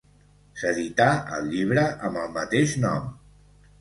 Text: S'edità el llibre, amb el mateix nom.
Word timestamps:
S'edità 0.61 1.07
el 1.39 1.45
llibre, 1.51 1.85
amb 2.09 2.21
el 2.23 2.33
mateix 2.39 2.75
nom. 2.87 3.09